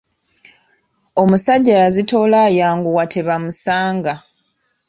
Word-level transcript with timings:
Omusajja 1.21 1.73
yazitoola 1.83 2.37
ayanguwa 2.47 3.03
tebamusanga. 3.13 4.13